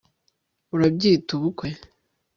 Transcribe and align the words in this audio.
urabyita 0.73 1.29
ubukwe 1.37 1.67